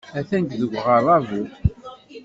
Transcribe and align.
Atan 0.19 0.43
deg 0.51 0.59
uɣerrabu. 0.77 1.43